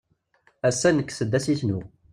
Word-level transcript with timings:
Ass-a 0.67 0.89
nekkes-d 0.91 1.31
asisnu. 1.37 1.79